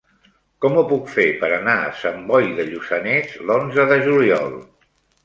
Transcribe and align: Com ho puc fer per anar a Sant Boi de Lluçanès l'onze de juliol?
Com 0.63 0.77
ho 0.77 0.83
puc 0.91 1.11
fer 1.15 1.25
per 1.43 1.49
anar 1.57 1.75
a 1.81 1.91
Sant 2.03 2.23
Boi 2.31 2.47
de 2.61 2.65
Lluçanès 2.71 3.37
l'onze 3.51 3.87
de 3.93 3.99
juliol? 4.09 4.57